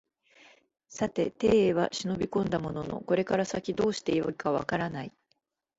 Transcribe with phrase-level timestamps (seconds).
[0.89, 5.13] さて邸へは忍び込んだもののこれから先どうして善いか分からない